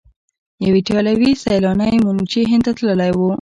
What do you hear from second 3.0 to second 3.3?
و.